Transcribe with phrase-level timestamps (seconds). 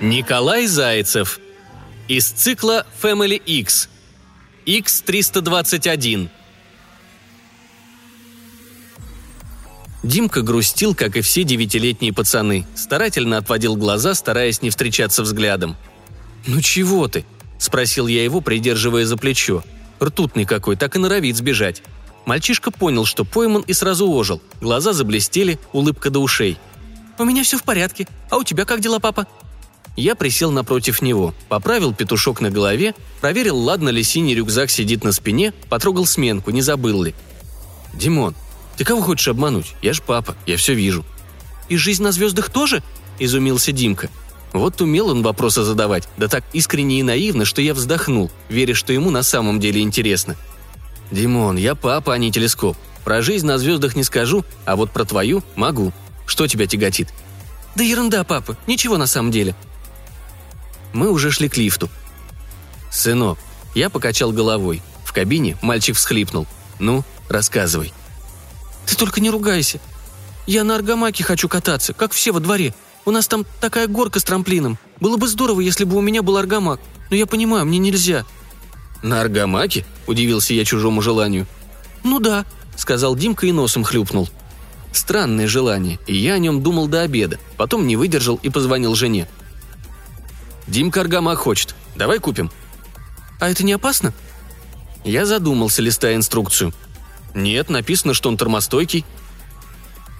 [0.00, 1.38] Николай Зайцев.
[2.08, 3.90] Из цикла Family X.
[4.64, 6.30] X321.
[10.02, 12.66] Димка грустил, как и все девятилетние пацаны.
[12.74, 15.76] Старательно отводил глаза, стараясь не встречаться взглядом.
[16.46, 17.26] «Ну чего ты?»–
[17.58, 19.62] спросил я его, придерживая за плечо.
[20.02, 21.82] Ртутный какой, так и норовит сбежать.
[22.24, 24.40] Мальчишка понял, что пойман и сразу ожил.
[24.62, 26.56] Глаза заблестели, улыбка до ушей.
[27.18, 28.08] «У меня все в порядке.
[28.30, 29.26] А у тебя как дела, папа?»
[30.00, 35.12] Я присел напротив него, поправил петушок на голове, проверил, ладно ли синий рюкзак сидит на
[35.12, 37.14] спине, потрогал сменку, не забыл ли.
[37.92, 38.34] «Димон,
[38.78, 39.74] ты кого хочешь обмануть?
[39.82, 41.04] Я ж папа, я все вижу».
[41.68, 42.82] «И жизнь на звездах тоже?»–
[43.18, 44.08] изумился Димка.
[44.54, 48.94] Вот умел он вопросы задавать, да так искренне и наивно, что я вздохнул, веря, что
[48.94, 50.34] ему на самом деле интересно.
[51.10, 52.78] «Димон, я папа, а не телескоп.
[53.04, 55.92] Про жизнь на звездах не скажу, а вот про твою могу.
[56.24, 57.08] Что тебя тяготит?»
[57.74, 59.54] «Да ерунда, папа, ничего на самом деле».
[60.92, 61.88] Мы уже шли к лифту.
[62.90, 63.38] «Сынок»,
[63.74, 64.82] я покачал головой.
[65.04, 66.46] В кабине мальчик всхлипнул.
[66.78, 67.92] «Ну, рассказывай».
[68.86, 69.80] Ты только не ругайся.
[70.46, 72.74] Я на аргамаке хочу кататься, как все во дворе.
[73.04, 74.78] У нас там такая горка с трамплином.
[74.98, 76.80] Было бы здорово, если бы у меня был аргамак.
[77.10, 78.24] Но я понимаю, мне нельзя».
[79.02, 81.46] «На аргамаке?»– удивился я чужому желанию.
[82.02, 82.44] «Ну да»,–
[82.76, 84.28] сказал Димка и носом хлюпнул.
[84.92, 87.38] Странное желание, и я о нем думал до обеда.
[87.56, 89.28] Потом не выдержал и позвонил жене.
[90.70, 91.74] «Димка аргамак хочет.
[91.94, 92.50] Давай купим».
[93.38, 94.14] «А это не опасно?»
[95.04, 96.72] Я задумался, листая инструкцию–
[97.34, 99.04] нет, написано, что он термостойкий.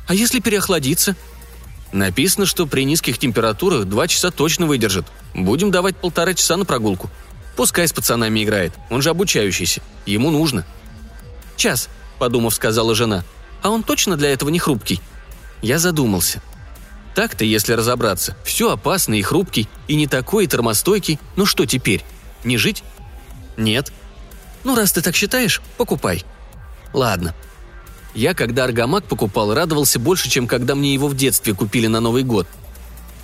[0.07, 1.17] А если переохладиться?
[1.93, 5.07] Написано, что при низких температурах два часа точно выдержит.
[5.35, 7.11] Будем давать полтора часа на прогулку.
[7.57, 9.83] Пускай с пацанами играет, он же обучающийся.
[10.07, 10.65] Ему нужно.
[11.57, 11.89] Час,
[12.19, 13.25] подумав, сказала жена.
[13.63, 15.01] А он точно для этого не хрупкий?
[15.63, 16.41] Я задумался.
[17.15, 21.19] Так-то, если разобраться, все опасно и хрупкий, и не такой, и термостойкий.
[21.37, 22.05] Ну что теперь?
[22.45, 22.85] Не жить?
[23.57, 23.93] Нет.
[24.65, 26.25] Ну, раз ты так считаешь, покупай.
[26.93, 27.35] Ладно.
[28.15, 32.23] Я, когда аргамак покупал, радовался больше, чем когда мне его в детстве купили на Новый
[32.23, 32.47] год.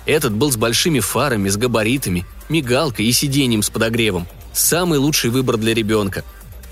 [0.05, 4.27] Этот был с большими фарами, с габаритами, мигалкой и сиденьем с подогревом.
[4.53, 6.23] Самый лучший выбор для ребенка.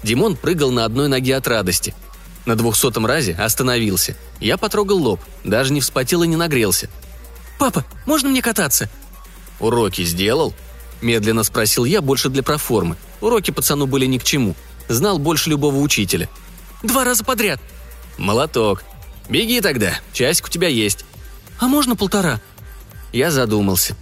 [0.03, 1.93] Димон прыгал на одной ноге от радости.
[2.45, 4.15] На двухсотом разе остановился.
[4.39, 6.89] Я потрогал лоб, даже не вспотел и не нагрелся.
[7.57, 8.89] «Папа, можно мне кататься?»
[9.59, 10.53] «Уроки сделал?»
[11.01, 12.95] Медленно спросил я, больше для проформы.
[13.21, 14.55] Уроки пацану были ни к чему.
[14.87, 16.29] Знал больше любого учителя–
[16.85, 17.59] Два раза подряд».
[18.17, 18.83] «Молоток.
[19.27, 21.05] Беги тогда, часик у тебя есть».
[21.59, 22.39] «А можно полтора?»
[23.11, 23.95] Я задумался.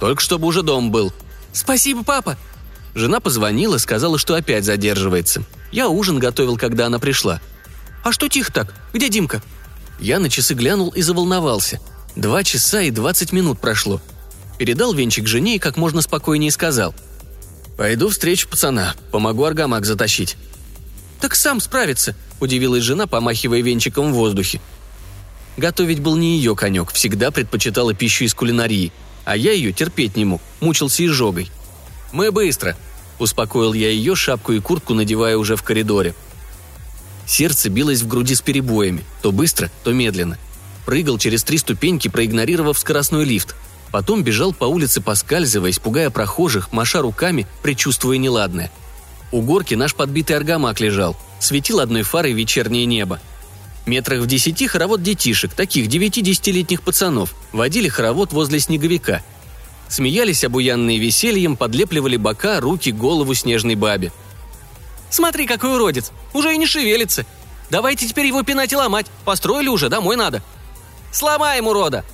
[0.00, 1.12] Только чтобы уже дом был.
[1.52, 2.36] «Спасибо, папа!»
[2.94, 5.44] Жена позвонила, сказала, что опять задерживается.
[5.72, 7.40] Я ужин готовил, когда она пришла.
[8.04, 8.74] «А что тихо так?
[8.92, 9.42] Где Димка?»
[9.98, 11.80] Я на часы глянул и заволновался.
[12.16, 14.00] Два часа и двадцать минут прошло.
[14.58, 16.94] Передал венчик жене и как можно спокойнее сказал.
[17.76, 20.38] «Пойду встречу пацана, помогу аргамак затащить».
[21.20, 24.62] «Так сам справится»,– удивилась жена, помахивая венчиком в воздухе.
[25.58, 28.92] Готовить был не ее конек, всегда предпочитала пищу из кулинарии,
[29.26, 31.50] а я ее терпеть не мог, мучился изжогой.
[32.12, 32.78] «Мы быстро»,–
[33.18, 36.14] успокоил я ее, шапку и куртку надевая уже в коридоре.
[37.26, 40.38] Сердце билось в груди с перебоями, то быстро, то медленно.
[40.86, 43.54] Прыгал через три ступеньки, проигнорировав скоростной лифт.
[43.92, 48.70] Потом бежал по улице, поскальзываясь, пугая прохожих, маша руками, предчувствуя неладное–
[49.32, 53.20] у горки наш подбитый аргамак лежал, светил одной фарой вечернее небо.
[53.84, 59.22] Метрах в десяти хоровод детишек, таких девяти-десятилетних пацанов, водили хоровод возле снеговика.
[59.88, 64.12] Смеялись обуянные весельем, подлепливали бока, руки, голову снежной бабе.
[65.10, 66.10] «Смотри, какой уродец!
[66.32, 67.24] Уже и не шевелится!
[67.70, 69.06] Давайте теперь его пинать и ломать!
[69.24, 70.42] Построили уже, домой надо!»
[71.12, 72.04] «Сломаем, урода!»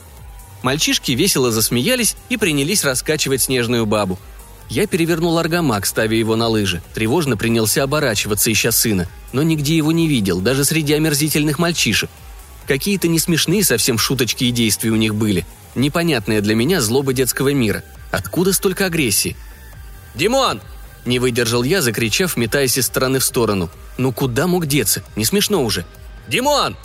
[0.63, 4.19] Мальчишки весело засмеялись и принялись раскачивать снежную бабу–
[4.73, 6.83] я перевернул аргамак, ставя его на лыжи.
[6.95, 9.07] Тревожно принялся оборачиваться, ища сына.
[9.33, 12.09] Но нигде его не видел, даже среди омерзительных мальчишек.
[12.67, 15.45] Какие-то несмешные совсем шуточки и действия у них были.
[15.75, 17.85] Непонятная для меня злоба детского мира.
[18.11, 19.37] Откуда столько агрессии?
[20.15, 20.63] «Димон!»–
[21.05, 23.69] не выдержал я, закричав, метаясь из стороны в сторону.
[23.99, 25.03] «Ну куда мог деться?
[25.17, 25.85] Не смешно уже!»
[26.29, 26.79] «Димон!»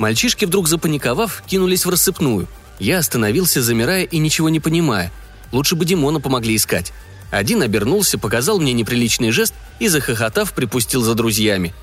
[0.00, 2.48] Мальчишки, вдруг запаниковав, кинулись в рассыпную.
[2.78, 5.12] Я остановился, замирая и ничего не понимая.
[5.52, 6.94] Лучше бы Димона помогли искать.
[7.30, 11.74] Один обернулся, показал мне неприличный жест и, захохотав, припустил за друзьями.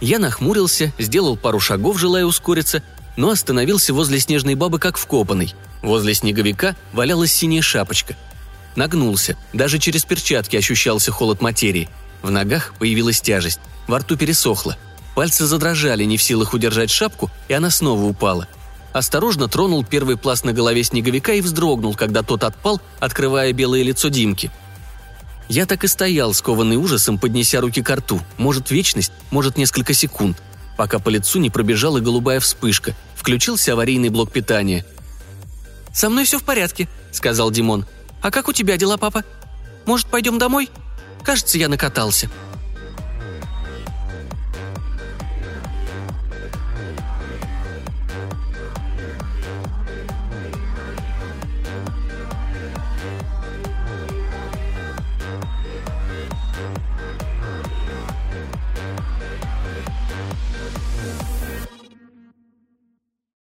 [0.00, 2.82] Я нахмурился, сделал пару шагов, желая ускориться,
[3.18, 5.52] но остановился возле снежной бабы как вкопанный.
[5.82, 8.16] Возле снеговика валялась синяя шапочка.
[8.74, 11.90] Нагнулся, даже через перчатки ощущался холод материи.
[12.22, 14.78] В ногах появилась тяжесть, во рту пересохло.
[15.16, 18.46] Пальцы задрожали, не в силах удержать шапку, и она снова упала.
[18.92, 24.08] осторожно тронул первый пласт на голове снеговика и вздрогнул, когда тот отпал, открывая белое лицо
[24.08, 24.50] Димки.
[25.48, 28.20] Я так и стоял, скованный ужасом, поднеся руки к рту.
[28.36, 30.42] Может, вечность, может, несколько секунд.
[30.76, 32.94] Пока по лицу не пробежала голубая вспышка.
[33.14, 34.84] Включился аварийный блок питания.
[35.94, 37.86] «Со мной все в порядке»,— сказал Димон.
[38.20, 39.24] «А как у тебя дела, папа?
[39.86, 40.68] Может, пойдем домой?
[41.22, 42.28] Кажется, я накатался».